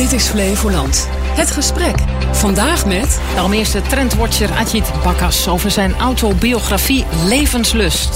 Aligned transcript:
Dit 0.00 0.12
is 0.12 0.26
Flevoland. 0.26 1.08
Het 1.12 1.50
gesprek. 1.50 1.94
Vandaag 2.32 2.86
met... 2.86 3.20
De 3.34 3.40
Almeerse 3.40 3.82
trendwatcher 3.82 4.50
Ajit 4.50 4.90
Bakkas 5.04 5.48
over 5.48 5.70
zijn 5.70 5.94
autobiografie 5.94 7.04
Levenslust. 7.24 8.08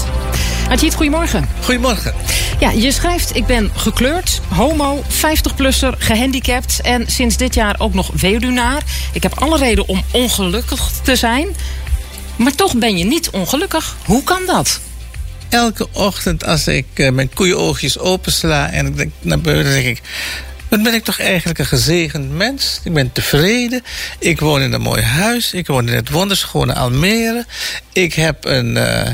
Ajit, 0.69 0.93
goedemorgen. 0.93 1.49
Goedemorgen. 1.61 2.13
Ja, 2.59 2.71
je 2.71 2.91
schrijft: 2.91 3.35
Ik 3.35 3.45
ben 3.45 3.71
gekleurd, 3.75 4.41
homo, 4.47 5.03
50-plusser, 5.03 5.97
gehandicapt 5.97 6.81
en 6.81 7.07
sinds 7.07 7.37
dit 7.37 7.55
jaar 7.55 7.75
ook 7.77 7.93
nog 7.93 8.11
weduwnaar. 8.13 8.83
Ik 9.13 9.23
heb 9.23 9.39
alle 9.39 9.57
reden 9.57 9.87
om 9.87 10.03
ongelukkig 10.11 10.91
te 11.03 11.15
zijn. 11.15 11.47
Maar 12.35 12.55
toch 12.55 12.77
ben 12.77 12.97
je 12.97 13.03
niet 13.03 13.29
ongelukkig. 13.29 13.95
Hoe 14.05 14.23
kan 14.23 14.41
dat? 14.45 14.79
Elke 15.49 15.87
ochtend 15.91 16.45
als 16.45 16.67
ik 16.67 16.85
uh, 16.95 17.11
mijn 17.11 17.33
koeienoogjes 17.33 17.99
opensla 17.99 18.71
en 18.71 18.85
ik 18.85 18.97
denk 18.97 19.11
naar 19.21 19.39
buiten, 19.39 19.73
denk 19.73 19.85
ik. 19.85 20.01
Wat 20.69 20.83
ben 20.83 20.93
ik 20.93 21.03
toch 21.03 21.19
eigenlijk 21.19 21.59
een 21.59 21.65
gezegend 21.65 22.31
mens? 22.31 22.79
Ik 22.83 22.93
ben 22.93 23.11
tevreden. 23.11 23.83
Ik 24.19 24.39
woon 24.39 24.61
in 24.61 24.73
een 24.73 24.81
mooi 24.81 25.01
huis. 25.01 25.53
Ik 25.53 25.67
woon 25.67 25.87
in 25.87 25.95
het 25.95 26.09
wonderschone 26.09 26.73
Almere. 26.73 27.45
Ik 27.93 28.13
heb 28.13 28.45
een. 28.45 28.75
Uh, 28.75 29.09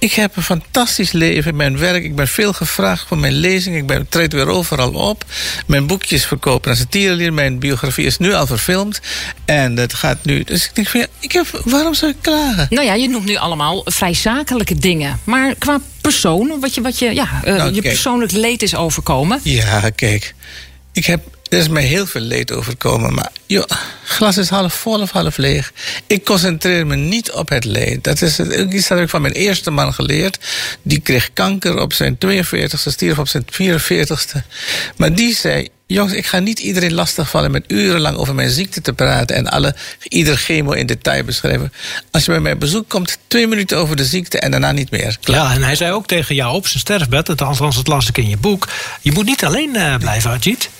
ik 0.00 0.12
heb 0.12 0.36
een 0.36 0.42
fantastisch 0.42 1.12
leven 1.12 1.50
in 1.50 1.56
mijn 1.56 1.78
werk. 1.78 2.04
Ik 2.04 2.16
ben 2.16 2.28
veel 2.28 2.52
gevraagd 2.52 3.08
voor 3.08 3.18
mijn 3.18 3.32
lezing. 3.32 3.76
Ik 3.76 3.86
ben, 3.86 4.08
treed 4.08 4.32
weer 4.32 4.48
overal 4.48 4.92
op. 4.92 5.24
Mijn 5.66 5.86
boekjes 5.86 6.26
verkopen 6.26 6.70
als 6.70 6.80
een 6.80 6.88
tierenlier. 6.88 7.32
Mijn 7.32 7.58
biografie 7.58 8.06
is 8.06 8.18
nu 8.18 8.34
al 8.34 8.46
verfilmd. 8.46 9.00
En 9.44 9.76
het 9.76 9.94
gaat 9.94 10.24
nu... 10.24 10.44
Dus 10.44 10.64
ik 10.64 10.74
denk 10.74 10.88
van 10.88 11.00
ja, 11.00 11.06
ik 11.20 11.32
heb, 11.32 11.60
waarom 11.64 11.94
zou 11.94 12.10
ik 12.10 12.16
klagen? 12.20 12.66
Nou 12.70 12.86
ja, 12.86 12.94
je 12.94 13.08
noemt 13.08 13.24
nu 13.24 13.36
allemaal 13.36 13.82
vrij 13.84 14.14
zakelijke 14.14 14.74
dingen. 14.74 15.20
Maar 15.24 15.54
qua 15.54 15.80
persoon, 16.00 16.60
wat 16.60 16.74
je, 16.74 16.80
wat 16.80 16.98
je, 16.98 17.14
ja, 17.14 17.28
uh, 17.44 17.56
nou, 17.56 17.74
je 17.74 17.82
persoonlijk 17.82 18.32
leed 18.32 18.62
is 18.62 18.74
overkomen. 18.74 19.40
Ja, 19.42 19.90
kijk. 19.90 20.34
Ik 20.98 21.06
heb 21.06 21.20
er 21.48 21.58
is 21.58 21.68
mij 21.68 21.82
heel 21.82 22.06
veel 22.06 22.20
leed 22.20 22.52
overkomen. 22.52 23.14
Maar 23.14 23.30
joh, 23.46 23.64
glas 24.04 24.36
is 24.36 24.48
half 24.48 24.74
vol 24.74 25.00
of 25.00 25.10
half 25.10 25.36
leeg. 25.36 25.72
Ik 26.06 26.24
concentreer 26.24 26.86
me 26.86 26.96
niet 26.96 27.32
op 27.32 27.48
het 27.48 27.64
leed. 27.64 28.04
Dat 28.04 28.22
is 28.22 28.38
het, 28.38 28.72
iets 28.72 28.88
dat 28.88 28.98
ik 28.98 29.08
van 29.08 29.22
mijn 29.22 29.34
eerste 29.34 29.70
man 29.70 29.94
geleerd. 29.94 30.38
Die 30.82 31.00
kreeg 31.00 31.32
kanker 31.32 31.80
op 31.80 31.92
zijn 31.92 32.18
42ste, 32.26 32.90
stierf 32.90 33.18
op 33.18 33.28
zijn 33.28 33.44
44ste. 33.52 34.38
Maar 34.96 35.14
die 35.14 35.34
zei. 35.34 35.68
Jongens, 35.86 36.14
ik 36.14 36.26
ga 36.26 36.38
niet 36.38 36.58
iedereen 36.58 36.92
lastigvallen 36.92 37.50
met 37.50 37.64
urenlang 37.66 38.16
over 38.16 38.34
mijn 38.34 38.50
ziekte 38.50 38.80
te 38.80 38.92
praten 38.92 39.36
en 39.36 39.48
alle, 39.48 39.74
ieder 40.02 40.36
chemo 40.36 40.72
in 40.72 40.86
detail 40.86 41.24
beschrijven. 41.24 41.72
Als 42.10 42.24
je 42.24 42.30
bij 42.30 42.40
mij 42.40 42.58
bezoek 42.58 42.88
komt, 42.88 43.18
twee 43.26 43.46
minuten 43.46 43.78
over 43.78 43.96
de 43.96 44.04
ziekte 44.04 44.38
en 44.38 44.50
daarna 44.50 44.72
niet 44.72 44.90
meer. 44.90 45.18
Klaar. 45.20 45.44
Ja, 45.44 45.54
en 45.54 45.62
hij 45.62 45.76
zei 45.76 45.92
ook 45.92 46.06
tegen 46.06 46.34
jou 46.34 46.54
op 46.54 46.66
zijn 46.66 46.80
sterfbed, 46.80 47.28
althans 47.28 47.76
het 47.76 47.86
las 47.86 48.08
ik 48.08 48.18
in 48.18 48.28
je 48.28 48.36
boek, 48.36 48.68
je 49.00 49.12
moet 49.12 49.24
niet 49.24 49.44
alleen 49.44 49.76
uh, 49.76 49.96
blijven, 49.96 50.30
Ajit. 50.30 50.70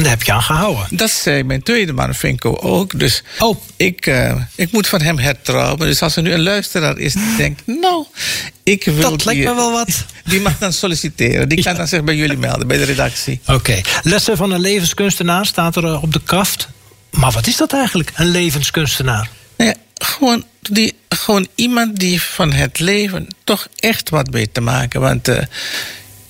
En 0.00 0.06
daar 0.06 0.14
heb 0.14 0.26
je 0.26 0.32
aan 0.32 0.42
gehouden. 0.42 0.86
Dat 0.90 1.10
zei 1.10 1.44
mijn 1.44 1.62
tweede 1.62 1.92
man, 1.92 2.14
Finko, 2.14 2.56
ook. 2.56 2.98
Dus 2.98 3.22
oh. 3.38 3.56
ik, 3.76 4.06
uh, 4.06 4.34
ik 4.54 4.72
moet 4.72 4.86
van 4.86 5.00
hem 5.00 5.18
hertrouwen. 5.18 5.78
Dus 5.78 6.02
als 6.02 6.16
er 6.16 6.22
nu 6.22 6.32
een 6.32 6.42
luisteraar 6.42 6.98
is 6.98 7.12
die 7.12 7.36
denkt... 7.36 7.62
nou, 7.66 8.06
ik 8.62 8.84
wil... 8.84 9.10
Dat 9.10 9.24
lijkt 9.24 9.44
me 9.44 9.54
wel 9.54 9.72
wat. 9.72 10.04
Die 10.24 10.40
mag 10.40 10.58
dan 10.58 10.72
solliciteren. 10.72 11.48
Die 11.48 11.62
kan 11.62 11.76
dan 11.76 11.88
zich 11.88 12.04
bij 12.04 12.16
jullie 12.16 12.36
melden, 12.36 12.66
bij 12.66 12.76
de 12.76 12.84
redactie. 12.84 13.40
Oké. 13.42 13.52
Okay. 13.52 13.84
Lessen 14.02 14.36
van 14.36 14.50
een 14.50 14.60
levenskunstenaar 14.60 15.46
staat 15.46 15.76
er 15.76 15.84
eh, 15.84 16.02
op 16.02 16.12
de 16.12 16.20
kaft. 16.24 16.68
Maar 17.10 17.30
wat 17.32 17.46
is 17.46 17.56
dat 17.56 17.72
eigenlijk, 17.72 18.12
een 18.14 18.28
levenskunstenaar? 18.28 19.30
Nou 19.56 19.70
ja, 19.70 19.76
gewoon, 19.94 20.44
die, 20.60 20.94
gewoon 21.08 21.48
iemand 21.54 21.98
die 21.98 22.22
van 22.22 22.52
het 22.52 22.78
leven 22.78 23.26
toch 23.44 23.68
echt 23.76 24.10
wat 24.10 24.28
weet 24.30 24.54
te 24.54 24.60
maken. 24.60 25.00
Want... 25.00 25.28
Uh, 25.28 25.38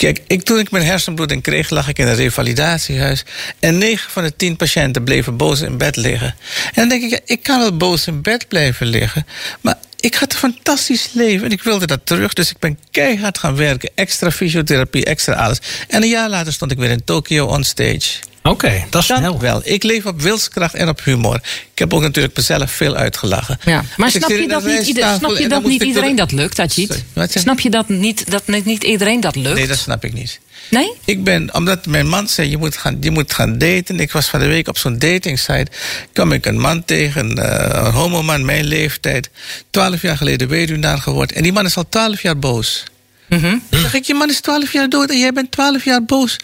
Kijk, 0.00 0.20
ik, 0.26 0.42
toen 0.42 0.58
ik 0.58 0.70
mijn 0.70 0.84
hersenbloeding 0.84 1.42
kreeg, 1.42 1.70
lag 1.70 1.88
ik 1.88 1.98
in 1.98 2.06
een 2.06 2.14
revalidatiehuis. 2.14 3.24
En 3.58 3.78
negen 3.78 4.10
van 4.10 4.22
de 4.22 4.36
tien 4.36 4.56
patiënten 4.56 5.04
bleven 5.04 5.36
boos 5.36 5.60
in 5.60 5.76
bed 5.76 5.96
liggen. 5.96 6.34
En 6.64 6.72
dan 6.74 6.88
denk 6.88 7.02
ik, 7.02 7.10
ja, 7.10 7.18
ik 7.24 7.42
kan 7.42 7.58
wel 7.58 7.76
boos 7.76 8.06
in 8.06 8.22
bed 8.22 8.48
blijven 8.48 8.86
liggen. 8.86 9.26
Maar 9.60 9.78
ik 10.00 10.14
had 10.14 10.32
een 10.32 10.38
fantastisch 10.38 11.08
leven 11.12 11.44
en 11.44 11.52
ik 11.52 11.62
wilde 11.62 11.86
dat 11.86 12.00
terug. 12.04 12.32
Dus 12.32 12.50
ik 12.50 12.58
ben 12.58 12.78
keihard 12.90 13.38
gaan 13.38 13.56
werken. 13.56 13.90
Extra 13.94 14.30
fysiotherapie, 14.30 15.04
extra 15.04 15.34
alles. 15.34 15.58
En 15.88 16.02
een 16.02 16.08
jaar 16.08 16.28
later 16.28 16.52
stond 16.52 16.72
ik 16.72 16.78
weer 16.78 16.90
in 16.90 17.04
Tokio 17.04 17.46
on 17.46 17.64
stage. 17.64 18.18
Oké, 18.42 18.84
dat 18.90 19.00
is 19.00 19.06
snel. 19.06 19.40
wel. 19.40 19.60
Ik 19.64 19.82
leef 19.82 20.06
op 20.06 20.20
wilskracht 20.20 20.74
en 20.74 20.88
op 20.88 21.04
humor. 21.04 21.34
Ik 21.72 21.78
heb 21.78 21.94
ook 21.94 22.00
natuurlijk 22.00 22.36
mezelf 22.36 22.70
veel 22.70 22.96
uitgelachen. 22.96 23.58
Ja. 23.64 23.84
Maar 23.96 24.10
snap 24.10 24.30
je 24.30 24.48
dat 24.48 24.64
niet, 24.64 24.86
ieder, 24.86 25.14
snap 25.14 25.36
je 25.36 25.48
dat 25.48 25.64
niet 25.64 25.82
iedereen 25.82 26.16
dat 26.16 26.32
lukt, 26.32 26.58
Ajit? 26.58 27.04
Snap 27.28 27.60
je 27.60 27.70
dat 27.70 27.88
niet, 27.88 28.30
dat 28.30 28.46
niet 28.46 28.84
iedereen 28.84 29.20
dat 29.20 29.36
lukt? 29.36 29.54
Nee, 29.54 29.66
dat 29.66 29.78
snap 29.78 30.04
ik 30.04 30.12
niet. 30.12 30.40
Nee? 30.70 30.92
Ik 31.04 31.24
ben, 31.24 31.54
omdat 31.54 31.86
mijn 31.86 32.08
man 32.08 32.28
zei, 32.28 32.50
je 32.50 32.56
moet 32.56 32.76
gaan, 32.76 32.96
je 33.00 33.10
moet 33.10 33.32
gaan 33.32 33.58
daten. 33.58 34.00
Ik 34.00 34.12
was 34.12 34.26
van 34.26 34.40
de 34.40 34.46
week 34.46 34.68
op 34.68 34.78
zo'n 34.78 34.98
datingsite. 34.98 35.66
kwam 36.12 36.32
ik 36.32 36.46
een 36.46 36.58
man 36.58 36.84
tegen, 36.84 37.38
uh, 37.38 37.44
een 37.72 37.92
homoman, 37.92 38.44
mijn 38.44 38.64
leeftijd. 38.64 39.30
Twaalf 39.70 40.02
jaar 40.02 40.16
geleden 40.16 40.48
weduwnaar 40.48 40.98
geworden. 40.98 41.36
En 41.36 41.42
die 41.42 41.52
man 41.52 41.64
is 41.64 41.76
al 41.76 41.88
twaalf 41.88 42.22
jaar 42.22 42.38
boos. 42.38 42.84
Mm 43.30 43.38
-hmm. 43.38 43.62
Dan 43.68 43.80
zeg 43.80 43.94
ik, 43.94 44.04
je 44.04 44.14
man 44.14 44.28
is 44.28 44.40
12 44.40 44.72
jaar 44.72 44.88
dood 44.88 45.10
en 45.10 45.18
jij 45.18 45.32
bent 45.32 45.50
12 45.50 45.84
jaar 45.84 46.04
boos. 46.04 46.36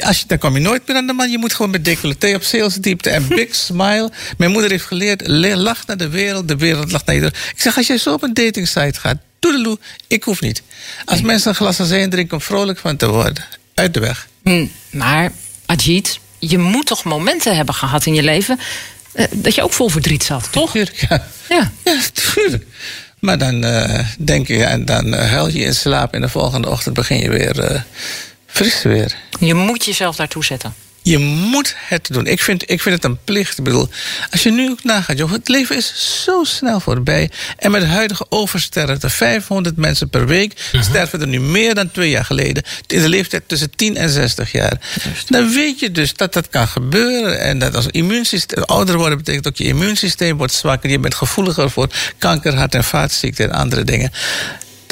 Als 0.00 0.18
je, 0.18 0.24
dan 0.26 0.38
kom 0.38 0.54
je 0.54 0.60
nooit 0.60 0.86
meer 0.86 0.96
aan 0.96 1.06
de 1.06 1.12
man. 1.12 1.30
Je 1.30 1.38
moet 1.38 1.54
gewoon 1.54 1.70
met 1.70 1.84
decolleté 1.84 2.34
op 2.34 2.42
salesdiepte 2.42 3.10
en 3.10 3.28
big 3.28 3.54
smile. 3.66 4.10
Mijn 4.36 4.50
moeder 4.50 4.70
heeft 4.70 4.84
geleerd, 4.84 5.28
lach 5.56 5.86
naar 5.86 5.96
de 5.96 6.08
wereld, 6.08 6.48
de 6.48 6.56
wereld 6.56 6.92
lacht 6.92 7.06
naar 7.06 7.14
iedereen. 7.14 7.38
Ik 7.54 7.60
zeg, 7.60 7.76
als 7.76 7.86
jij 7.86 7.98
zo 7.98 8.12
op 8.12 8.22
een 8.22 8.34
datingsite 8.34 9.00
gaat, 9.00 9.18
toedeloe, 9.38 9.78
ik 10.06 10.22
hoef 10.22 10.40
niet. 10.40 10.62
Als 11.04 11.18
nee. 11.18 11.26
mensen 11.26 11.50
een 11.50 11.56
glas 11.56 11.80
azijn 11.80 12.10
drinken 12.10 12.36
om 12.36 12.42
vrolijk 12.42 12.78
van 12.78 12.96
te 12.96 13.08
worden, 13.08 13.44
uit 13.74 13.94
de 13.94 14.00
weg. 14.00 14.28
Hm, 14.42 14.66
maar, 14.90 15.32
Ajit, 15.66 16.18
je 16.38 16.58
moet 16.58 16.86
toch 16.86 17.04
momenten 17.04 17.56
hebben 17.56 17.74
gehad 17.74 18.06
in 18.06 18.14
je 18.14 18.22
leven... 18.22 18.58
Uh, 19.14 19.24
dat 19.30 19.54
je 19.54 19.62
ook 19.62 19.72
vol 19.72 19.88
verdriet 19.88 20.24
zat, 20.24 20.48
toch? 20.52 20.70
Tuurlijk, 20.70 21.06
ja. 21.08 21.26
Ja, 21.48 21.72
ja 21.84 22.00
tuurlijk. 22.12 22.66
Maar 23.22 23.38
dan 23.38 23.64
uh, 23.64 23.98
denk 24.18 24.46
je 24.46 24.64
en 24.64 24.84
dan 24.84 25.06
uh, 25.06 25.20
huil 25.20 25.48
je 25.48 25.64
in 25.64 25.74
slaap 25.74 26.14
en 26.14 26.20
de 26.20 26.28
volgende 26.28 26.70
ochtend 26.70 26.94
begin 26.94 27.18
je 27.18 27.30
weer 27.30 27.72
uh, 27.72 27.80
fris 28.46 28.82
weer. 28.82 29.16
Je 29.40 29.54
moet 29.54 29.84
jezelf 29.84 30.16
daartoe 30.16 30.44
zetten. 30.44 30.74
Je 31.02 31.18
moet 31.18 31.74
het 31.76 32.08
doen. 32.12 32.26
Ik 32.26 32.40
vind, 32.40 32.70
ik 32.70 32.80
vind 32.80 32.94
het 32.94 33.04
een 33.04 33.18
plicht. 33.24 33.58
Ik 33.58 33.64
bedoel, 33.64 33.88
als 34.30 34.42
je 34.42 34.50
nu 34.50 34.70
ook 34.70 34.84
nagaat, 34.84 35.18
joh, 35.18 35.32
het 35.32 35.48
leven 35.48 35.76
is 35.76 36.22
zo 36.24 36.44
snel 36.44 36.80
voorbij. 36.80 37.30
En 37.58 37.70
met 37.70 37.80
de 37.80 37.86
huidige 37.86 38.26
oversterfte, 38.28 39.10
500 39.10 39.76
mensen 39.76 40.08
per 40.08 40.26
week, 40.26 40.52
uh 40.52 40.72
-huh. 40.72 40.82
sterven 40.82 41.20
er 41.20 41.26
nu 41.26 41.40
meer 41.40 41.74
dan 41.74 41.90
twee 41.90 42.10
jaar 42.10 42.24
geleden. 42.24 42.62
In 42.86 43.00
de 43.02 43.08
leeftijd 43.08 43.42
tussen 43.46 43.70
10 43.76 43.96
en 43.96 44.10
60 44.10 44.52
jaar. 44.52 44.80
Just. 45.04 45.32
Dan 45.32 45.52
weet 45.52 45.80
je 45.80 45.90
dus 45.90 46.14
dat 46.14 46.32
dat 46.32 46.48
kan 46.48 46.68
gebeuren. 46.68 47.40
En 47.40 47.58
dat 47.58 47.74
als 47.74 47.86
immuunsysteem, 47.86 48.62
ouder 48.62 48.96
worden 48.96 49.18
betekent 49.18 49.46
ook 49.46 49.56
je 49.56 49.64
immuunsysteem 49.64 50.36
wordt 50.36 50.52
zwakker. 50.52 50.90
Je 50.90 50.98
bent 50.98 51.14
gevoeliger 51.14 51.70
voor 51.70 51.88
kanker, 52.18 52.54
hart- 52.54 52.74
en 52.74 52.84
vaatziekten 52.84 53.50
en 53.50 53.58
andere 53.58 53.84
dingen 53.84 54.12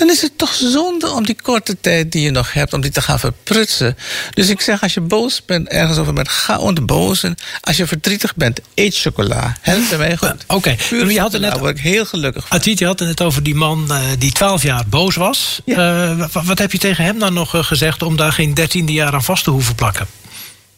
dan 0.01 0.11
is 0.11 0.23
het 0.23 0.39
toch 0.39 0.55
zonde 0.55 1.11
om 1.11 1.25
die 1.25 1.37
korte 1.43 1.77
tijd 1.81 2.13
die 2.13 2.23
je 2.23 2.31
nog 2.31 2.53
hebt, 2.53 2.73
om 2.73 2.81
die 2.81 2.91
te 2.91 3.03
gaan 3.03 3.19
verprutsen. 3.19 3.97
Dus 4.35 4.49
ik 4.49 4.61
zeg, 4.61 4.83
als 4.83 4.95
je 4.95 5.01
boos 5.01 5.45
bent, 5.45 5.69
ergens 5.69 5.99
over 5.99 6.13
bent, 6.13 6.29
ga 6.29 6.59
ontbozen. 6.59 7.37
Als 7.61 7.77
je 7.77 7.87
verdrietig 7.87 8.37
bent, 8.37 8.61
eet 8.75 8.97
chocola. 8.97 9.57
Helpt 9.61 9.99
mij 9.99 10.17
goed. 10.17 10.45
Oké, 10.47 10.55
okay. 10.55 11.13
je 11.13 11.21
had 11.21 11.33
het 11.33 11.41
net. 11.41 11.51
Daar 11.51 11.61
word 11.61 11.77
ik 11.77 11.83
heel 11.83 12.07
gelukkig 12.07 12.47
van. 12.47 12.59
Adit, 12.59 12.79
je 12.79 12.87
had 12.87 12.99
het 12.99 13.09
net 13.09 13.23
over 13.23 13.43
die 13.43 13.55
man 13.55 13.87
uh, 13.89 13.99
die 14.19 14.33
12 14.33 14.63
jaar 14.63 14.85
boos 14.89 15.17
was. 15.17 15.61
Ja. 15.65 16.11
Uh, 16.11 16.27
wat, 16.33 16.45
wat 16.45 16.59
heb 16.59 16.73
je 16.73 16.79
tegen 16.79 17.05
hem 17.05 17.19
dan 17.19 17.33
nog 17.33 17.55
uh, 17.55 17.65
gezegd 17.65 18.03
om 18.03 18.17
daar 18.17 18.33
geen 18.33 18.55
dertiende 18.55 18.93
jaar 18.93 19.13
aan 19.13 19.25
vast 19.25 19.45
te 19.45 19.51
hoeven 19.51 19.75
plakken? 19.75 20.07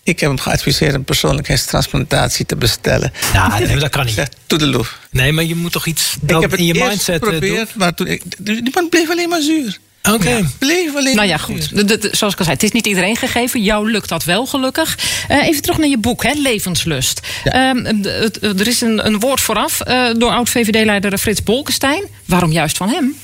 Ik 0.04 0.20
heb 0.20 0.28
hem 0.28 0.38
geadviseerd 0.38 0.94
een 0.94 1.04
persoonlijkheidstransplantatie 1.04 2.46
te 2.46 2.56
bestellen. 2.56 3.12
Ja, 3.32 3.58
nee, 3.58 3.76
dat 3.76 3.90
kan 3.90 4.06
niet. 4.06 4.28
Toedeloe. 4.46 4.84
Nee, 5.10 5.32
maar 5.32 5.44
je 5.44 5.54
moet 5.54 5.72
toch 5.72 5.86
iets 5.86 6.16
ik 6.26 6.40
heb 6.40 6.50
het 6.50 6.60
in 6.60 6.66
je 6.66 6.74
mindset 6.74 7.22
eh, 7.22 7.28
geprobeerd, 7.28 7.74
maar 7.74 7.94
toen 7.94 8.06
ik, 8.06 8.22
die 8.38 8.70
man 8.74 8.88
bleef 8.88 9.10
alleen 9.10 9.28
maar 9.28 9.42
zuur. 9.42 9.78
Oké. 10.02 10.14
Okay. 10.14 10.38
Ja, 10.38 10.46
bleef 10.58 10.96
alleen 10.96 11.16
nou 11.16 11.28
ja, 11.28 11.36
goed. 11.36 11.76
De, 11.76 11.84
de, 11.84 11.98
de, 11.98 12.08
zoals 12.12 12.32
ik 12.32 12.38
al 12.38 12.44
zei, 12.44 12.56
het 12.56 12.64
is 12.64 12.72
niet 12.72 12.86
iedereen 12.86 13.16
gegeven. 13.16 13.62
Jou 13.62 13.90
lukt 13.90 14.08
dat 14.08 14.24
wel, 14.24 14.46
gelukkig. 14.46 14.98
Uh, 15.30 15.46
even 15.46 15.62
terug 15.62 15.78
naar 15.78 15.88
je 15.88 15.98
boek, 15.98 16.22
hè, 16.22 16.32
Levenslust. 16.32 17.20
Ja. 17.44 17.70
Um, 17.70 18.04
er 18.42 18.66
is 18.66 18.80
een, 18.80 19.06
een 19.06 19.20
woord 19.20 19.40
vooraf 19.40 19.80
uh, 19.88 20.08
door 20.16 20.30
oud-VVD-leider 20.30 21.18
Frits 21.18 21.42
Bolkestein. 21.42 22.02
Waarom 22.24 22.52
juist 22.52 22.76
van 22.76 22.88
hem? 22.88 23.16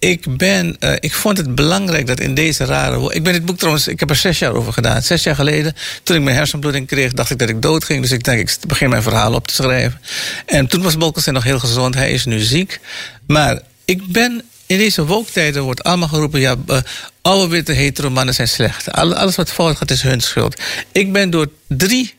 Ik 0.00 0.36
ben, 0.36 0.76
uh, 0.80 0.92
ik 1.00 1.14
vond 1.14 1.36
het 1.36 1.54
belangrijk 1.54 2.06
dat 2.06 2.20
in 2.20 2.34
deze 2.34 2.64
rare. 2.64 3.14
Ik 3.14 3.22
ben 3.22 3.32
dit 3.32 3.44
boek 3.44 3.58
trouwens, 3.58 3.88
ik 3.88 4.00
heb 4.00 4.10
er 4.10 4.16
zes 4.16 4.38
jaar 4.38 4.52
over 4.52 4.72
gedaan. 4.72 5.02
Zes 5.02 5.22
jaar 5.22 5.34
geleden, 5.34 5.74
toen 6.02 6.16
ik 6.16 6.22
mijn 6.22 6.36
hersenbloeding 6.36 6.86
kreeg, 6.86 7.12
dacht 7.12 7.30
ik 7.30 7.38
dat 7.38 7.48
ik 7.48 7.62
dood 7.62 7.84
ging. 7.84 8.02
Dus 8.02 8.10
ik 8.10 8.24
denk, 8.24 8.38
ik 8.38 8.56
begin 8.66 8.88
mijn 8.88 9.02
verhaal 9.02 9.34
op 9.34 9.46
te 9.46 9.54
schrijven. 9.54 10.00
En 10.46 10.66
toen 10.66 10.82
was 10.82 10.96
Bolkestein 10.96 11.34
nog 11.34 11.44
heel 11.44 11.58
gezond. 11.58 11.94
Hij 11.94 12.10
is 12.12 12.24
nu 12.24 12.38
ziek. 12.38 12.80
Maar 13.26 13.60
ik 13.84 14.06
ben 14.06 14.42
in 14.66 14.78
deze 14.78 15.04
woktijden 15.04 15.62
wordt 15.62 15.82
allemaal 15.82 16.08
geroepen: 16.08 16.40
ja, 16.40 16.56
uh, 16.66 16.78
oude 17.22 17.48
witte 17.48 17.72
hetero 17.72 18.10
mannen 18.10 18.34
zijn 18.34 18.48
slecht. 18.48 18.92
Alles 18.92 19.36
wat 19.36 19.52
fout 19.52 19.76
gaat 19.76 19.90
is 19.90 20.02
hun 20.02 20.20
schuld. 20.20 20.60
Ik 20.92 21.12
ben 21.12 21.30
door 21.30 21.48
drie 21.66 22.14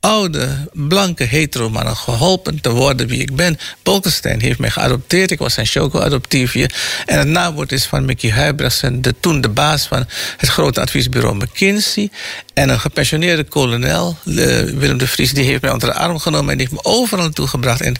oude, 0.00 0.68
blanke 0.72 1.24
hetero-mannen 1.24 1.96
geholpen 1.96 2.60
te 2.60 2.70
worden 2.70 3.06
wie 3.06 3.20
ik 3.20 3.36
ben. 3.36 3.58
Bolkestein 3.82 4.40
heeft 4.40 4.58
mij 4.58 4.70
geadopteerd. 4.70 5.30
Ik 5.30 5.38
was 5.38 5.54
zijn 5.54 5.66
choco-adoptiefje. 5.66 6.70
En 7.06 7.18
het 7.18 7.28
naamwoord 7.28 7.72
is 7.72 7.84
van 7.84 8.04
Mickey 8.04 8.30
Huibrechtsen, 8.30 9.02
de, 9.02 9.14
toen 9.20 9.40
de 9.40 9.48
baas 9.48 9.86
van 9.86 10.04
het 10.36 10.48
grote 10.48 10.80
adviesbureau 10.80 11.36
McKinsey. 11.36 12.10
En 12.54 12.68
een 12.68 12.80
gepensioneerde 12.80 13.44
kolonel, 13.44 14.16
Willem 14.24 14.98
de 14.98 15.06
Vries, 15.06 15.32
die 15.32 15.44
heeft 15.44 15.62
mij 15.62 15.70
onder 15.70 15.88
de 15.88 15.94
arm 15.94 16.18
genomen 16.18 16.50
en 16.50 16.58
die 16.58 16.68
heeft 16.70 16.82
me 16.82 16.90
overal 16.90 17.24
naartoe 17.24 17.46
gebracht. 17.46 17.80
En 17.80 17.94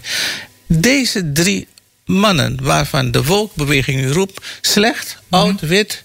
deze 0.67 1.33
drie 1.33 1.69
mannen, 2.05 2.59
waarvan 2.63 3.11
de 3.11 3.25
wolkbeweging 3.25 4.13
roept, 4.13 4.47
slecht, 4.61 5.17
oud, 5.29 5.61
wit, 5.61 6.05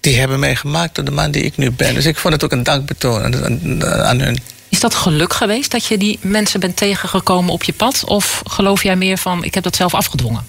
die 0.00 0.18
hebben 0.18 0.38
mij 0.38 0.56
gemaakt 0.56 0.94
tot 0.94 1.06
de 1.06 1.12
man 1.12 1.30
die 1.30 1.42
ik 1.42 1.56
nu 1.56 1.70
ben. 1.70 1.94
Dus 1.94 2.06
ik 2.06 2.16
vond 2.16 2.34
het 2.34 2.44
ook 2.44 2.52
een 2.52 2.62
dankbetoon 2.62 3.22
aan, 3.22 3.84
aan 3.84 4.20
hun. 4.20 4.38
Dat 4.82 4.94
geluk 4.94 5.32
geweest 5.32 5.70
dat 5.70 5.84
je 5.84 5.98
die 5.98 6.18
mensen 6.20 6.60
bent 6.60 6.76
tegengekomen 6.76 7.52
op 7.52 7.62
je 7.62 7.72
pad? 7.72 8.04
Of 8.04 8.42
geloof 8.44 8.82
jij 8.82 8.96
meer 8.96 9.18
van, 9.18 9.44
ik 9.44 9.54
heb 9.54 9.62
dat 9.62 9.76
zelf 9.76 9.94
afgedwongen? 9.94 10.46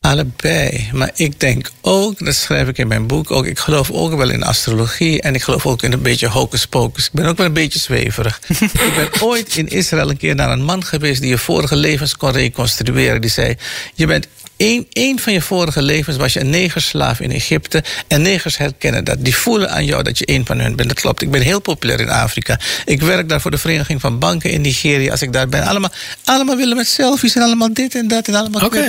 Allebei. 0.00 0.88
Maar 0.92 1.10
ik 1.14 1.40
denk 1.40 1.70
ook, 1.80 2.24
dat 2.24 2.34
schrijf 2.34 2.68
ik 2.68 2.78
in 2.78 2.88
mijn 2.88 3.06
boek 3.06 3.30
ook, 3.30 3.46
ik 3.46 3.58
geloof 3.58 3.90
ook 3.90 4.14
wel 4.14 4.30
in 4.30 4.42
astrologie 4.42 5.22
en 5.22 5.34
ik 5.34 5.42
geloof 5.42 5.66
ook 5.66 5.82
in 5.82 5.92
een 5.92 6.02
beetje 6.02 6.28
hocus 6.28 6.66
pocus. 6.66 7.06
Ik 7.06 7.12
ben 7.12 7.26
ook 7.26 7.36
wel 7.36 7.46
een 7.46 7.52
beetje 7.52 7.78
zweverig. 7.78 8.40
ik 8.88 8.92
ben 8.94 9.22
ooit 9.22 9.56
in 9.56 9.68
Israël 9.68 10.10
een 10.10 10.16
keer 10.16 10.34
naar 10.34 10.50
een 10.50 10.64
man 10.64 10.84
geweest 10.84 11.20
die 11.20 11.30
je 11.30 11.38
vorige 11.38 11.76
levens 11.76 12.16
kon 12.16 12.30
reconstrueren. 12.30 13.20
Die 13.20 13.30
zei: 13.30 13.56
Je 13.94 14.06
bent 14.06 14.26
Eén, 14.60 14.86
één 14.92 15.18
van 15.18 15.32
je 15.32 15.40
vorige 15.40 15.82
levens 15.82 16.16
was 16.16 16.32
je 16.32 16.40
een 16.40 16.50
negerslaaf 16.50 17.20
in 17.20 17.30
Egypte. 17.30 17.84
En 18.08 18.22
negers 18.22 18.56
herkennen 18.56 19.04
dat. 19.04 19.16
Die 19.24 19.36
voelen 19.36 19.70
aan 19.70 19.84
jou 19.84 20.02
dat 20.02 20.18
je 20.18 20.26
één 20.26 20.46
van 20.46 20.58
hun 20.58 20.76
bent. 20.76 20.88
Dat 20.88 21.00
klopt. 21.00 21.22
Ik 21.22 21.30
ben 21.30 21.40
heel 21.40 21.60
populair 21.60 22.00
in 22.00 22.08
Afrika. 22.08 22.58
Ik 22.84 23.00
werk 23.00 23.28
daar 23.28 23.40
voor 23.40 23.50
de 23.50 23.58
Vereniging 23.58 24.00
van 24.00 24.18
Banken 24.18 24.50
in 24.50 24.60
Nigeria. 24.60 25.10
Als 25.10 25.22
ik 25.22 25.32
daar 25.32 25.48
ben. 25.48 25.62
Allemaal, 25.62 25.90
allemaal 26.24 26.56
willen 26.56 26.76
met 26.76 26.88
selfies 26.88 27.34
en 27.34 27.42
allemaal 27.42 27.74
dit 27.74 27.94
en 27.94 28.08
dat. 28.08 28.28
En 28.28 28.34
allemaal 28.34 28.64
okay. 28.64 28.88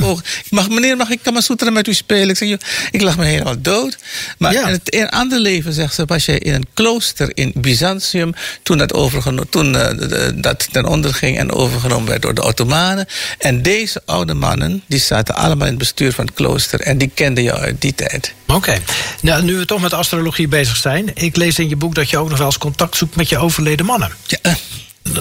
mag, 0.50 0.70
Meneer, 0.70 0.98
mag 0.98 1.10
ik 1.10 1.20
Kamasutra 1.22 1.70
met 1.70 1.88
u 1.88 1.94
spelen? 1.94 2.30
Ik 2.30 2.38
zeg, 2.38 2.50
joh, 2.50 2.60
ik 2.92 3.02
lag 3.02 3.18
me 3.18 3.26
helemaal 3.26 3.62
dood. 3.62 3.98
Maar 4.38 4.54
in 4.54 4.66
het 4.66 4.90
in 4.90 5.10
andere 5.10 5.42
leven, 5.42 5.74
zegt 5.74 5.94
ze, 5.94 6.06
was 6.06 6.26
je 6.26 6.40
in 6.40 6.54
een 6.54 6.68
klooster 6.74 7.32
in 7.34 7.52
Byzantium. 7.56 8.34
Toen 8.64 8.78
dat, 8.78 8.94
overgenomen, 8.94 9.50
toen, 9.50 9.74
uh, 9.74 9.88
dat 10.36 10.68
ten 10.72 10.86
onder 10.86 11.14
ging 11.14 11.38
en 11.38 11.52
overgenomen 11.52 12.10
werd 12.10 12.22
door 12.22 12.34
de 12.34 12.44
Ottomanen. 12.44 13.06
En 13.38 13.62
deze 13.62 14.02
oude 14.06 14.34
mannen, 14.34 14.84
die 14.88 15.00
zaten 15.00 15.36
allemaal 15.36 15.60
in 15.66 15.74
het 15.74 15.82
bestuur 15.82 16.14
van 16.14 16.26
het 16.26 16.34
klooster. 16.34 16.80
En 16.80 16.98
die 16.98 17.12
kende 17.14 17.44
jou 17.44 17.60
uit 17.60 17.82
die 17.82 17.96
tijd. 17.96 18.34
Oké. 18.48 18.78
Nou, 19.22 19.44
nu 19.44 19.56
we 19.56 19.66
toch 19.66 19.82
met 19.82 19.94
astrologie 19.94 20.48
bezig 20.48 20.76
zijn. 20.76 21.12
Ik 21.14 21.36
lees 21.36 21.60
in 21.60 21.70
je 21.70 21.76
boek 21.76 21.96
dat 21.96 22.10
je 22.10 22.18
ook 22.18 22.30
nog 22.30 22.38
wel 22.38 22.48
eens 22.48 22.58
contact 22.58 22.98
zoekt 22.98 23.16
met 23.16 23.30
je 23.30 23.38
overleden 23.38 23.86
mannen. 23.86 24.12
Ja. 24.26 24.56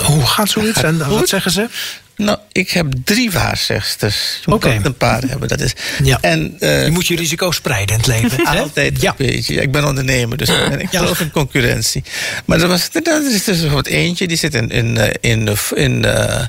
Hoe 0.02 0.26
gaat 0.26 0.48
zoiets 0.48 0.82
en 0.82 1.08
wat 1.08 1.28
zeggen 1.28 1.50
ze? 1.50 1.68
Nou, 2.16 2.38
ik 2.52 2.70
heb 2.70 2.86
drie 3.04 3.30
waarzegsters. 3.30 4.16
Je 4.16 4.50
moet 4.50 4.64
okay. 4.64 4.80
een 4.82 4.94
paar 4.94 5.22
hebben. 5.26 5.48
Dat 5.48 5.60
is. 5.60 5.72
Ja. 6.02 6.18
En, 6.20 6.56
uh, 6.58 6.84
je 6.84 6.90
moet 6.90 7.06
je 7.06 7.16
risico 7.16 7.50
spreiden 7.50 7.94
in 7.94 8.00
het 8.00 8.06
leven. 8.06 8.46
Altijd 8.46 9.00
ja. 9.00 9.10
een 9.10 9.26
beetje. 9.26 9.54
Ik 9.54 9.72
ben 9.72 9.84
ondernemer, 9.84 10.36
dus 10.36 10.48
ik 10.78 10.88
geloof 10.90 11.20
in 11.20 11.30
concurrentie. 11.30 12.02
Maar 12.44 12.60
er, 12.60 12.68
was, 12.68 12.88
er 12.92 13.32
is 13.32 13.44
dus 13.44 13.60
bijvoorbeeld 13.60 13.86
eentje, 13.86 14.26
die 14.26 14.36
zit 14.36 14.54
in, 14.54 14.70
in, 14.70 14.96
in, 15.20 15.48
in, 15.48 15.56
in, 15.74 16.02
uh, 16.04 16.40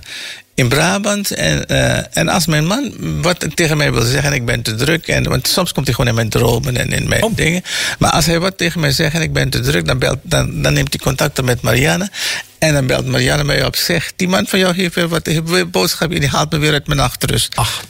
in 0.61 0.69
Brabant. 0.69 1.31
En, 1.31 1.63
uh, 1.67 2.17
en 2.17 2.29
als 2.29 2.45
mijn 2.45 2.65
man 2.65 2.93
wat 3.21 3.45
tegen 3.55 3.77
mij 3.77 3.91
wil 3.91 4.01
zeggen 4.01 4.29
en 4.29 4.35
ik 4.35 4.45
ben 4.45 4.61
te 4.61 4.75
druk. 4.75 5.07
En, 5.07 5.23
want 5.23 5.47
soms 5.47 5.71
komt 5.71 5.85
hij 5.85 5.95
gewoon 5.95 6.09
in 6.09 6.15
mijn 6.15 6.29
dromen 6.29 6.77
en 6.77 6.91
in 6.91 7.09
mijn 7.09 7.23
oh. 7.23 7.35
dingen. 7.35 7.63
Maar 7.99 8.11
als 8.11 8.25
hij 8.25 8.39
wat 8.39 8.57
tegen 8.57 8.79
mij 8.79 8.91
zegt 8.91 9.15
en 9.15 9.21
ik 9.21 9.33
ben 9.33 9.49
te 9.49 9.59
druk, 9.59 9.87
dan, 9.87 9.99
belt, 9.99 10.19
dan, 10.23 10.61
dan 10.61 10.73
neemt 10.73 10.93
hij 10.93 11.03
contact 11.03 11.41
met 11.41 11.61
Marianne. 11.61 12.09
En 12.61 12.73
dan 12.73 12.87
belt 12.87 13.05
Marianne 13.05 13.43
mij 13.43 13.65
op. 13.65 13.75
Zegt, 13.75 14.13
die 14.15 14.27
man 14.27 14.47
van 14.47 14.59
jou 14.59 14.75
heeft 14.75 14.95
weer 14.95 15.07
wat 15.07 15.25
heeft 15.25 15.71
boodschap. 15.71 16.11
En 16.11 16.19
die 16.19 16.29
haalt 16.29 16.51
me 16.51 16.57
weer 16.57 16.73
uit 16.73 16.87
mijn 16.87 16.99
nachtrust. 16.99 17.55
Ach. 17.55 17.83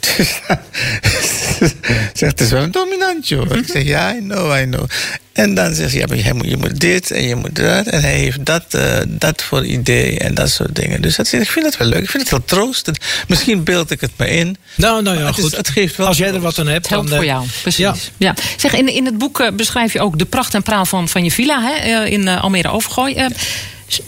zegt, 2.12 2.20
het 2.20 2.40
is 2.40 2.50
wel 2.50 2.62
een 2.62 2.70
dominantje 2.70 3.36
hoor. 3.36 3.56
Ik 3.56 3.66
zeg, 3.66 3.82
ja, 3.82 4.14
I 4.14 4.18
know, 4.18 4.58
I 4.58 4.64
know. 4.64 4.84
En 5.32 5.54
dan 5.54 5.74
zegt 5.74 5.92
hij, 5.92 6.00
ja, 6.00 6.34
maar 6.34 6.46
je 6.46 6.56
moet 6.56 6.80
dit 6.80 7.10
en 7.10 7.22
je 7.22 7.34
moet 7.34 7.56
dat. 7.56 7.86
En 7.86 8.00
hij 8.00 8.14
heeft 8.14 8.44
dat, 8.44 8.64
uh, 8.74 8.96
dat 9.06 9.42
voor 9.42 9.64
idee 9.64 10.18
en 10.18 10.34
dat 10.34 10.50
soort 10.50 10.74
dingen. 10.74 11.02
Dus 11.02 11.16
dat, 11.16 11.32
ik 11.32 11.50
vind 11.50 11.66
het 11.66 11.76
wel 11.76 11.88
leuk. 11.88 12.02
Ik 12.02 12.10
vind 12.10 12.22
het 12.22 12.32
heel 12.32 12.44
troostend. 12.44 12.98
Misschien 13.28 13.64
beeld 13.64 13.90
ik 13.90 14.00
het 14.00 14.12
me 14.16 14.28
in. 14.28 14.56
Nou, 14.74 15.02
nou 15.02 15.18
ja, 15.18 15.26
het, 15.26 15.34
goed. 15.34 15.56
het 15.56 15.68
geeft 15.68 15.96
wel 15.96 16.06
Als 16.06 16.18
jij 16.18 16.32
er 16.32 16.40
wat 16.40 16.58
aan 16.58 16.66
hebt. 16.66 16.82
Het 16.82 16.90
helpt 16.90 17.08
dan, 17.08 17.16
voor 17.16 17.26
jou, 17.26 17.46
precies. 17.62 17.78
Ja. 17.78 17.94
ja. 18.16 18.34
Zeg, 18.56 18.74
in, 18.74 18.88
in 18.88 19.04
het 19.04 19.18
boek 19.18 19.40
uh, 19.40 19.50
beschrijf 19.50 19.92
je 19.92 20.00
ook 20.00 20.18
de 20.18 20.24
pracht 20.24 20.54
en 20.54 20.62
praal 20.62 20.86
van, 20.86 21.08
van 21.08 21.24
je 21.24 21.30
villa 21.30 21.62
hè, 21.62 22.04
in 22.04 22.28
Almere 22.28 22.68
Overgooi. 22.68 23.14
Ja. 23.14 23.28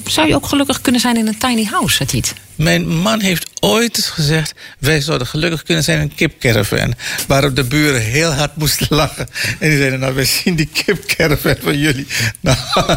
Zou 0.07 0.29
je 0.29 0.35
ook 0.35 0.47
gelukkig 0.47 0.81
kunnen 0.81 1.01
zijn 1.01 1.17
in 1.17 1.27
een 1.27 1.39
tiny 1.39 1.65
house, 1.65 1.95
Satit? 1.95 2.35
Mijn 2.55 2.89
man 2.89 3.21
heeft 3.21 3.47
ooit 3.61 4.11
gezegd... 4.15 4.55
wij 4.79 5.01
zouden 5.01 5.27
gelukkig 5.27 5.63
kunnen 5.63 5.85
zijn 5.85 5.99
in 5.99 6.03
een 6.03 6.15
kipcaravan. 6.15 6.95
Waarop 7.27 7.57
de 7.57 7.65
buren 7.65 8.01
heel 8.01 8.33
hard 8.33 8.57
moesten 8.57 8.87
lachen. 8.91 9.29
En 9.59 9.69
die 9.69 9.79
zeiden, 9.79 10.01
nou, 10.01 10.15
we 10.15 10.25
zien 10.25 10.55
die 10.55 10.69
kipcaravan 10.73 11.57
van 11.63 11.79
jullie. 11.79 12.07
Nou. 12.41 12.57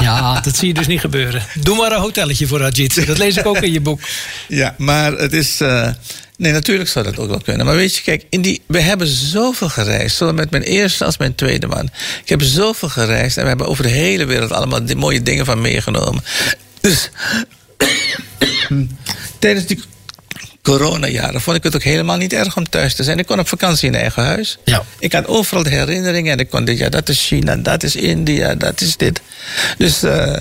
Ja, 0.00 0.40
dat 0.40 0.56
zie 0.56 0.68
je 0.68 0.74
dus 0.74 0.86
niet 0.86 1.00
gebeuren. 1.00 1.42
Doe 1.62 1.76
maar 1.76 1.92
een 1.92 2.00
hotelletje 2.00 2.46
voor 2.46 2.62
Ajit. 2.62 3.06
Dat 3.06 3.18
lees 3.18 3.36
ik 3.36 3.46
ook 3.46 3.60
in 3.60 3.72
je 3.72 3.80
boek. 3.80 4.00
Ja, 4.48 4.74
maar 4.78 5.12
het 5.12 5.32
is... 5.32 5.60
Uh, 5.60 5.88
Nee, 6.40 6.52
natuurlijk 6.52 6.88
zou 6.88 7.04
dat 7.04 7.18
ook 7.18 7.28
wel 7.28 7.40
kunnen. 7.40 7.66
Maar 7.66 7.74
weet 7.74 7.96
je, 7.96 8.02
kijk, 8.02 8.24
in 8.28 8.42
die, 8.42 8.62
we 8.66 8.80
hebben 8.80 9.06
zoveel 9.06 9.68
gereisd. 9.68 10.16
Zowel 10.16 10.34
met 10.34 10.50
mijn 10.50 10.62
eerste 10.62 11.04
als 11.04 11.18
mijn 11.18 11.34
tweede 11.34 11.66
man. 11.66 11.90
Ik 12.22 12.28
heb 12.28 12.42
zoveel 12.42 12.88
gereisd 12.88 13.36
en 13.36 13.42
we 13.42 13.48
hebben 13.48 13.66
over 13.66 13.82
de 13.82 13.88
hele 13.88 14.24
wereld 14.24 14.52
allemaal 14.52 14.84
die 14.84 14.96
mooie 14.96 15.22
dingen 15.22 15.44
van 15.44 15.60
meegenomen. 15.60 16.24
Dus 16.80 17.10
tijdens 19.38 19.66
die 19.66 19.82
coronajaren 20.62 21.40
vond 21.40 21.56
ik 21.56 21.62
het 21.62 21.74
ook 21.74 21.82
helemaal 21.82 22.16
niet 22.16 22.32
erg 22.32 22.56
om 22.56 22.68
thuis 22.68 22.94
te 22.94 23.02
zijn. 23.02 23.18
Ik 23.18 23.26
kon 23.26 23.38
op 23.38 23.48
vakantie 23.48 23.88
in 23.88 23.94
eigen 23.94 24.24
huis. 24.24 24.58
Ja. 24.64 24.84
Ik 24.98 25.12
had 25.12 25.26
overal 25.26 25.62
de 25.62 25.70
herinneringen 25.70 26.32
en 26.32 26.38
ik 26.38 26.50
kon 26.50 26.64
dit, 26.64 26.78
ja, 26.78 26.88
dat 26.88 27.08
is 27.08 27.26
China, 27.26 27.56
dat 27.56 27.82
is 27.82 27.96
India, 27.96 28.54
dat 28.54 28.80
is 28.80 28.96
dit. 28.96 29.20
Dus, 29.78 30.04
uh, 30.04 30.40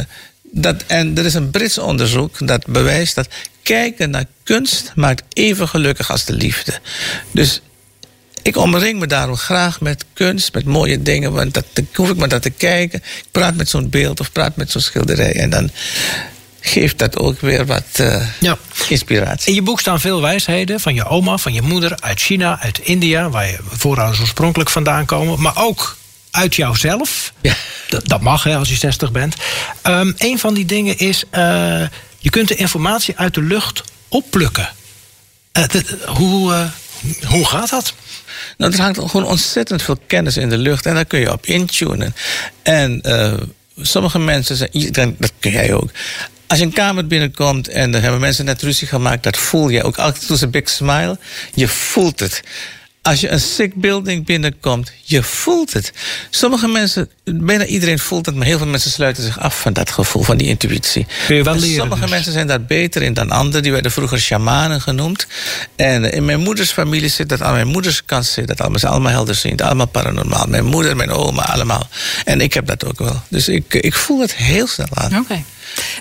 dat, 0.51 0.83
en 0.87 1.17
er 1.17 1.25
is 1.25 1.33
een 1.33 1.49
Brits 1.49 1.77
onderzoek 1.77 2.47
dat 2.47 2.65
bewijst 2.67 3.15
dat 3.15 3.27
kijken 3.69 4.10
naar 4.10 4.25
kunst 4.44 4.92
maakt 4.95 5.24
even 5.33 5.68
gelukkig 5.68 6.12
als 6.12 6.25
de 6.25 6.33
liefde. 6.33 6.80
Dus 7.31 7.62
ik 8.42 8.57
omring 8.57 9.00
me 9.00 9.07
daarom 9.07 9.36
graag 9.36 9.81
met 9.81 10.06
kunst, 10.13 10.54
met 10.54 10.66
mooie 10.66 11.01
dingen. 11.01 11.31
Want 11.33 11.54
dat, 11.54 11.66
dan 11.74 11.88
hoef 11.94 12.10
ik 12.10 12.16
maar 12.16 12.30
dat 12.30 12.42
te 12.42 12.50
kijken. 12.50 13.00
Ik 13.00 13.31
praat 13.31 13.56
met 13.56 13.69
zo'n 13.69 13.89
beeld 13.89 14.19
of 14.19 14.31
praat 14.31 14.56
met 14.56 14.71
zo'n 14.71 14.81
schilderij. 14.81 15.33
En 15.33 15.50
dan 15.50 15.71
geeft 16.60 16.98
dat 16.98 17.18
ook 17.18 17.42
weer 17.42 17.66
wat 17.66 17.83
uh, 18.00 18.27
ja. 18.39 18.57
inspiratie. 18.88 19.50
In 19.50 19.56
je 19.56 19.62
boek 19.62 19.80
staan 19.80 20.00
veel 20.00 20.21
wijsheden 20.21 20.80
van 20.80 20.94
je 20.94 21.06
oma, 21.06 21.38
van 21.38 21.54
je 21.54 21.62
moeder, 21.62 21.98
uit 22.00 22.19
China, 22.19 22.60
uit 22.62 22.80
India, 22.80 23.30
waar 23.30 23.48
je 23.48 23.57
voorouders 23.69 24.21
oorspronkelijk 24.21 24.69
vandaan 24.69 25.06
komen. 25.06 25.42
Maar 25.42 25.57
ook 25.57 25.98
uit 26.31 26.56
jouzelf. 26.56 27.33
Ja. 27.42 27.54
Dat, 27.89 28.07
dat 28.07 28.21
mag 28.21 28.44
hè, 28.44 28.57
als 28.57 28.69
je 28.69 28.75
60 28.75 29.12
bent. 29.12 29.36
Um, 29.83 30.13
een 30.18 30.39
van 30.39 30.54
die 30.54 30.66
dingen 30.66 30.98
is. 30.98 31.24
Uh, 31.31 31.81
je 32.19 32.30
kunt 32.30 32.47
de 32.47 32.56
informatie 32.56 33.18
uit 33.18 33.33
de 33.33 33.42
lucht 33.42 33.83
opplukken. 34.07 34.69
Uh, 35.57 35.64
hoe, 36.06 36.52
uh, 36.52 36.69
hoe 37.30 37.45
gaat 37.45 37.69
dat? 37.69 37.94
Nou, 38.57 38.73
er 38.73 38.81
hangt 38.81 38.97
gewoon 38.97 39.26
ontzettend 39.26 39.81
veel 39.81 39.97
kennis 40.07 40.38
in 40.38 40.49
de 40.49 40.57
lucht 40.57 40.85
en 40.85 40.94
daar 40.94 41.06
kun 41.06 41.19
je 41.19 41.31
op 41.31 41.45
intunen. 41.45 42.16
En 42.64 43.02
uh, 43.06 43.33
sommige 43.78 44.19
mensen 44.19 44.56
zeggen, 44.56 45.16
dat 45.19 45.31
kun 45.40 45.52
jij 45.52 45.73
ook. 45.73 45.90
Als 46.47 46.59
je 46.59 46.66
een 46.66 46.73
kamer 46.73 47.07
binnenkomt 47.07 47.68
en 47.68 47.95
er 47.95 48.02
hebben 48.02 48.19
mensen 48.19 48.45
net 48.45 48.61
ruzie 48.61 48.88
gemaakt, 48.88 49.23
dat 49.23 49.38
voel 49.38 49.69
je 49.69 49.83
ook. 49.83 49.97
Altijd 49.97 50.42
een 50.42 50.49
big 50.49 50.69
smile. 50.69 51.19
Je 51.54 51.68
voelt 51.68 52.19
het. 52.19 52.42
Als 53.01 53.19
je 53.19 53.29
een 53.29 53.39
sick 53.39 53.75
building 53.75 54.25
binnenkomt, 54.25 54.91
je 55.03 55.23
voelt 55.23 55.73
het. 55.73 55.94
Sommige 56.29 56.68
mensen, 56.68 57.09
bijna 57.23 57.65
iedereen 57.65 57.99
voelt 57.99 58.25
het, 58.25 58.35
maar 58.35 58.45
heel 58.45 58.57
veel 58.57 58.68
mensen 58.68 58.91
sluiten 58.91 59.23
zich 59.23 59.39
af 59.39 59.61
van 59.61 59.73
dat 59.73 59.91
gevoel, 59.91 60.23
van 60.23 60.37
die 60.37 60.47
intuïtie. 60.47 61.07
Kun 61.27 61.35
je 61.35 61.44
wel 61.44 61.56
leren, 61.56 61.75
sommige 61.75 62.01
dus. 62.01 62.09
mensen 62.09 62.31
zijn 62.31 62.47
daar 62.47 62.61
beter 62.61 63.01
in 63.01 63.13
dan 63.13 63.31
anderen. 63.31 63.63
Die 63.63 63.71
werden 63.71 63.91
vroeger 63.91 64.19
shamanen 64.19 64.81
genoemd. 64.81 65.27
En 65.75 66.11
in 66.11 66.25
mijn 66.25 66.39
moeders 66.39 66.71
familie 66.71 67.09
zit 67.09 67.29
dat, 67.29 67.41
aan 67.41 67.53
mijn 67.53 67.68
moeders 67.68 68.06
kant 68.06 68.25
zit 68.25 68.47
dat 68.47 68.61
allemaal. 68.61 68.79
Ze 68.79 68.87
allemaal 68.87 69.11
helderziend, 69.11 69.61
allemaal 69.61 69.87
paranormaal. 69.87 70.45
Mijn 70.47 70.65
moeder, 70.65 70.95
mijn 70.95 71.11
oma, 71.11 71.44
allemaal. 71.44 71.87
En 72.25 72.41
ik 72.41 72.53
heb 72.53 72.65
dat 72.65 72.85
ook 72.85 72.99
wel. 72.99 73.21
Dus 73.27 73.47
ik, 73.47 73.73
ik 73.73 73.95
voel 73.95 74.19
het 74.21 74.35
heel 74.35 74.68
snel 74.68 74.87
aan. 74.94 75.18
Oké. 75.18 75.44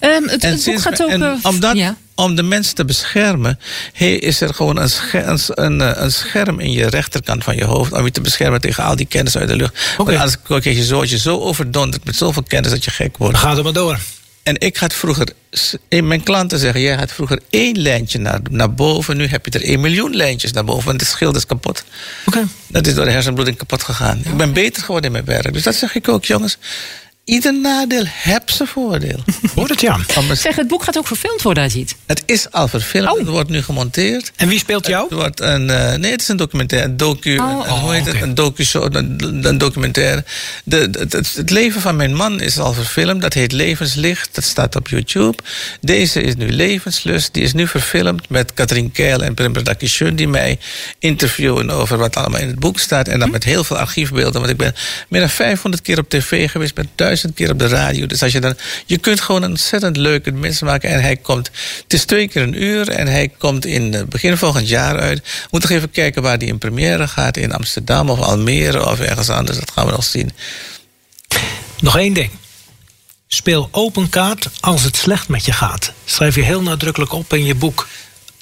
Okay. 0.00 0.16
Um, 0.16 0.28
het, 0.28 0.44
en 0.44 0.52
het 0.52 0.64
boek 0.64 0.80
gaat 0.80 1.02
ook... 1.02 1.08
En 1.08 1.20
uh, 1.20 1.32
omdat, 1.42 1.76
ja. 1.76 1.96
Om 2.18 2.34
de 2.34 2.42
mensen 2.42 2.74
te 2.74 2.84
beschermen, 2.84 3.58
hey, 3.92 4.14
is 4.14 4.40
er 4.40 4.54
gewoon 4.54 4.76
een 4.76 4.90
scherm, 4.90 5.38
een, 5.46 6.02
een 6.02 6.12
scherm 6.12 6.60
in 6.60 6.72
je 6.72 6.86
rechterkant 6.86 7.44
van 7.44 7.56
je 7.56 7.64
hoofd. 7.64 7.92
Om 7.92 8.04
je 8.04 8.10
te 8.10 8.20
beschermen 8.20 8.60
tegen 8.60 8.84
al 8.84 8.96
die 8.96 9.06
kennis 9.06 9.36
uit 9.36 9.48
de 9.48 9.56
lucht. 9.56 9.74
Okay. 9.98 10.16
Want 10.16 10.18
anders 10.18 10.62
krijg 10.62 10.76
je 10.76 10.84
zo, 10.84 11.04
je 11.04 11.18
zo 11.18 11.38
overdonderd 11.38 12.04
met 12.04 12.16
zoveel 12.16 12.42
kennis 12.42 12.70
dat 12.70 12.84
je 12.84 12.90
gek 12.90 13.16
wordt. 13.16 13.34
Dan 13.34 13.42
gaat 13.42 13.54
het 13.54 13.64
maar 13.64 13.72
door. 13.72 13.98
En 14.42 14.60
ik 14.60 14.76
had 14.76 14.94
vroeger, 14.94 15.28
mijn 15.88 16.22
klanten 16.22 16.58
zeggen, 16.58 16.80
jij 16.80 16.96
had 16.96 17.12
vroeger 17.12 17.40
één 17.50 17.78
lijntje 17.78 18.18
naar, 18.18 18.40
naar 18.50 18.74
boven. 18.74 19.16
Nu 19.16 19.26
heb 19.26 19.44
je 19.44 19.50
er 19.50 19.64
één 19.64 19.80
miljoen 19.80 20.16
lijntjes 20.16 20.52
naar 20.52 20.64
boven. 20.64 20.84
Want 20.86 21.00
het 21.00 21.10
schild 21.10 21.36
is 21.36 21.46
kapot. 21.46 21.84
Okay. 22.26 22.44
Dat 22.66 22.86
is 22.86 22.94
door 22.94 23.04
de 23.04 23.10
hersenbloeding 23.10 23.56
kapot 23.56 23.82
gegaan. 23.82 24.18
Ik 24.24 24.36
ben 24.36 24.52
beter 24.52 24.82
geworden 24.82 25.06
in 25.06 25.12
mijn 25.12 25.24
werk. 25.24 25.52
Dus 25.52 25.62
dat 25.62 25.74
zeg 25.74 25.94
ik 25.94 26.08
ook, 26.08 26.24
jongens 26.24 26.58
ieder 27.28 27.60
nadeel 27.60 28.04
heeft 28.06 28.54
zijn 28.54 28.68
voordeel. 28.68 29.24
Hoort 29.54 29.70
het 29.70 29.80
ja. 29.80 29.98
Zeg, 30.32 30.56
het 30.56 30.68
boek 30.68 30.82
gaat 30.84 30.98
ook 30.98 31.06
verfilmd 31.06 31.42
worden, 31.42 31.62
Ajit. 31.62 31.94
Het 32.06 32.22
is 32.26 32.50
al 32.50 32.68
verfilmd, 32.68 33.10
Oh. 33.12 33.18
het 33.18 33.28
wordt 33.28 33.50
nu 33.50 33.62
gemonteerd. 33.62 34.32
En 34.36 34.48
wie 34.48 34.58
speelt 34.58 34.86
Het 34.86 34.94
jou? 34.94 35.06
wordt 35.10 35.40
een, 35.40 35.70
eh, 35.70 35.94
nee, 35.94 36.10
het 36.10 36.20
is 36.20 36.28
een 36.28 36.36
documentaire, 36.36 36.88
een 36.88 36.96
docu, 36.96 37.38
Oh. 37.38 37.44
een, 37.50 37.72
een- 37.72 37.78
hoe 37.80 37.92
heet 37.94 38.06
Oh, 38.06 38.12
het, 38.12 38.22
een 38.22 38.34
docu 38.34 38.64
een, 38.72 39.44
een 39.46 39.58
documentaire. 39.58 40.24
De, 40.64 40.90
de- 40.90 40.98
het, 41.10 41.34
het 41.34 41.50
leven 41.50 41.80
van 41.80 41.96
mijn 41.96 42.14
man 42.14 42.40
is 42.40 42.58
al 42.58 42.72
verfilmd, 42.72 43.22
dat 43.22 43.34
heet 43.34 43.52
Levenslicht, 43.52 44.34
dat 44.34 44.44
staat 44.44 44.76
op 44.76 44.88
YouTube. 44.88 45.36
Deze 45.80 46.20
is 46.20 46.34
nu 46.36 46.50
Levenslust, 46.52 47.34
die 47.34 47.42
is 47.42 47.52
nu 47.52 47.66
verfilmd 47.66 48.28
met 48.28 48.54
Katrien 48.54 48.92
Keil 48.92 49.22
en 49.22 49.34
Prim 49.34 49.52
Berdakishun, 49.52 50.16
die 50.16 50.28
mij 50.28 50.58
interviewen 50.98 51.70
over 51.70 51.98
wat 51.98 52.16
allemaal 52.16 52.40
in 52.40 52.46
het 52.48 52.58
boek 52.58 52.78
staat. 52.78 53.08
En 53.08 53.18
dan 53.18 53.30
met 53.30 53.44
heel 53.44 53.64
veel 53.64 53.76
archiefbeelden, 53.78 54.40
want 54.40 54.52
ik 54.52 54.56
ben 54.56 54.74
meer 55.08 55.20
dan 55.20 55.30
500 55.30 55.82
keer 55.82 55.98
op 55.98 56.08
tv 56.08 56.50
geweest, 56.50 56.76
met 56.76 56.86
duizend 56.94 57.16
keer 57.34 57.50
op 57.50 57.58
de 57.58 57.66
radio. 57.66 58.06
Dus 58.06 58.22
als 58.22 58.32
je 58.32 58.40
dan, 58.40 58.54
je 58.86 58.98
kunt 58.98 59.20
gewoon 59.20 59.42
een 59.42 59.50
ontzettend 59.50 59.96
leuke 59.96 60.32
mens 60.32 60.60
maken. 60.60 60.90
En 60.90 61.00
hij 61.00 61.16
komt, 61.16 61.50
het 61.82 61.92
is 61.92 62.04
twee 62.04 62.28
keer 62.28 62.42
een 62.42 62.62
uur 62.62 62.88
en 62.88 63.06
hij 63.06 63.28
komt 63.38 63.66
in 63.66 64.06
begin 64.08 64.36
volgend 64.36 64.68
jaar 64.68 64.98
uit. 64.98 65.18
We 65.18 65.48
moeten 65.50 65.70
nog 65.70 65.78
even 65.78 65.90
kijken 65.90 66.22
waar 66.22 66.38
die 66.38 66.48
in 66.48 66.58
première 66.58 67.08
gaat, 67.08 67.36
in 67.36 67.52
Amsterdam 67.52 68.10
of 68.10 68.20
Almere 68.20 68.86
of 68.86 69.00
ergens 69.00 69.28
anders. 69.28 69.58
Dat 69.58 69.70
gaan 69.70 69.86
we 69.86 69.92
nog 69.92 70.04
zien. 70.04 70.32
Nog 71.80 71.96
één 71.96 72.12
ding. 72.12 72.30
Speel 73.28 73.68
open 73.70 74.08
kaart 74.08 74.48
als 74.60 74.82
het 74.82 74.96
slecht 74.96 75.28
met 75.28 75.44
je 75.44 75.52
gaat. 75.52 75.92
Schrijf 76.04 76.34
je 76.34 76.42
heel 76.42 76.62
nadrukkelijk 76.62 77.12
op 77.12 77.32
in 77.32 77.44
je 77.44 77.54
boek. 77.54 77.88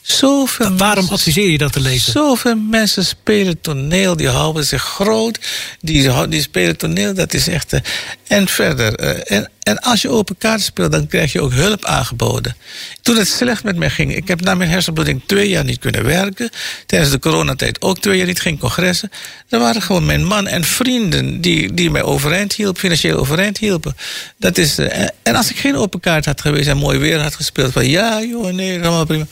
Zoveel 0.07 0.77
Waarom 0.77 0.95
mensen- 0.97 1.15
adviseer 1.15 1.51
je 1.51 1.59
dat 1.59 1.73
te 1.73 1.81
lezen? 1.81 2.13
Zoveel 2.13 2.57
mensen 2.57 3.05
spelen 3.05 3.61
toneel, 3.61 4.17
die 4.17 4.29
houden 4.29 4.65
zich 4.65 4.83
groot. 4.83 5.39
Die, 5.81 6.27
die 6.29 6.41
spelen 6.43 6.77
toneel, 6.77 7.15
dat 7.15 7.35
is 7.35 7.49
echt. 7.49 7.73
eh, 7.73 7.81
en 8.27 8.49
verder. 8.49 8.95
eh, 8.95 9.37
en, 9.37 9.51
en 9.63 9.79
als 9.79 10.03
je 10.03 10.09
open 10.09 10.39
kaart 10.39 10.61
speelt, 10.61 10.93
dan 10.93 11.07
krijg 11.07 11.33
je 11.33 11.41
ook 11.41 11.53
hulp 11.53 11.85
aangeboden. 11.85 12.57
Toen 13.03 13.17
het 13.17 13.29
slecht 13.29 13.65
met 13.65 13.77
mij 13.77 13.91
ging, 13.91 14.17
ik 14.17 14.29
heb 14.29 14.41
na 14.41 14.55
mijn 14.55 14.71
hersenbloeding 14.71 15.23
twee 15.27 15.49
jaar 15.49 15.65
niet 15.65 15.79
kunnen 15.79 16.05
werken. 16.05 16.51
Tijdens 16.87 17.11
de 17.11 17.19
coronatijd 17.19 17.83
ook 17.83 17.99
twee 17.99 18.17
jaar 18.19 18.27
niet, 18.27 18.41
geen 18.41 18.59
congressen. 18.59 19.11
Er 19.49 19.59
waren 19.59 19.83
gewoon 19.83 20.07
mijn 20.07 20.25
man 20.25 20.47
en 20.47 20.65
vrienden 20.65 21.41
die, 21.41 21.75
die 21.75 21.91
mij 21.91 22.03
overeind 22.03 22.53
hielpen, 22.53 22.81
financieel 22.81 23.19
overeind 23.19 23.59
hielpen. 23.59 23.97
Dat 24.39 24.59
is, 24.59 24.79
eh, 24.79 25.07
en- 25.23 25.35
als 25.35 25.51
ik 25.51 25.57
geen 25.57 25.77
open 25.77 26.01
kaart 26.01 26.25
had 26.25 26.41
geweest 26.41 26.69
en 26.69 26.77
mooi 26.77 26.99
weer 26.99 27.21
had 27.21 27.35
gespeeld, 27.35 27.73
van 27.73 27.89
ja, 27.89 28.23
joh, 28.23 28.53
nee, 28.53 28.81
allemaal 28.83 29.05
prima. 29.07 29.27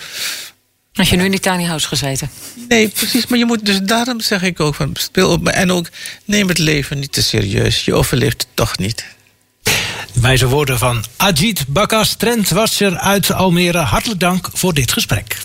Als 0.95 1.11
je 1.11 1.17
nu 1.17 1.25
in 1.25 1.31
die 1.31 1.41
tiny 1.41 1.65
house 1.65 1.89
gezeten. 1.89 2.31
Nee, 2.69 2.89
precies. 2.89 3.27
Maar 3.27 3.39
je 3.39 3.45
moet, 3.45 3.67
dus 3.67 3.81
daarom 3.83 4.21
zeg 4.21 4.43
ik 4.43 4.61
ook 4.61 4.75
van 4.75 4.91
speel 4.93 5.31
op 5.31 5.43
me. 5.43 5.51
En 5.51 5.73
ook 5.73 5.89
neem 6.25 6.49
het 6.49 6.59
leven 6.59 6.99
niet 6.99 7.13
te 7.13 7.23
serieus. 7.23 7.85
Je 7.85 7.95
overleeft 7.95 8.43
het 8.43 8.51
toch 8.55 8.79
niet. 8.79 9.05
Wijze 10.13 10.47
woorden 10.49 10.79
van 10.79 11.05
Ajit 11.17 11.65
Bakas, 11.69 12.15
trendwasser 12.15 12.99
uit 12.99 13.33
Almere. 13.33 13.79
Hartelijk 13.79 14.21
dank 14.21 14.49
voor 14.53 14.75
dit 14.75 14.93
gesprek. 14.93 15.37